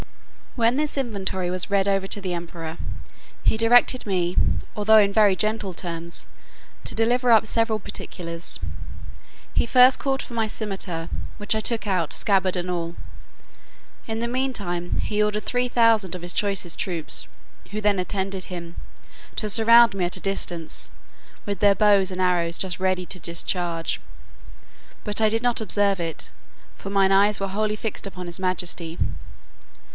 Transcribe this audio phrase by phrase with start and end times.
[0.55, 2.77] When this inventory was read over to the emperor,
[3.43, 4.35] he directed me,
[4.75, 6.25] although in very gentle terms,
[6.83, 8.59] to deliver up the several particulars.
[9.53, 12.95] He first called for my scimitar, which I took out, scabbard and all.
[14.07, 17.27] In the mean time he ordered three thousand of his choicest troops
[17.69, 18.75] (who then attended him)
[19.37, 20.89] to surround me at a distance,
[21.45, 24.01] with their bows and arrows just ready to discharge;
[25.05, 26.31] but I did not observe it,
[26.75, 28.97] for my eyes were wholly fixed upon his majesty.